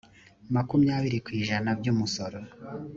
makumyabiri 0.55 1.17
ku 1.25 1.29
ijana 1.39 1.69
by 1.79 1.85
umusoro 1.93 2.37